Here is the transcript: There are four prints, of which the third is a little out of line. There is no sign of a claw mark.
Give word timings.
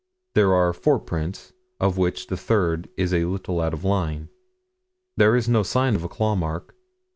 There 0.33 0.51
are 0.55 0.73
four 0.73 0.97
prints, 0.97 1.53
of 1.79 1.95
which 1.95 2.25
the 2.25 2.35
third 2.35 2.89
is 2.97 3.13
a 3.13 3.25
little 3.25 3.61
out 3.61 3.71
of 3.71 3.83
line. 3.83 4.29
There 5.15 5.35
is 5.35 5.47
no 5.47 5.61
sign 5.61 5.95
of 5.95 6.03
a 6.03 6.09
claw 6.09 6.33
mark. 6.33 6.73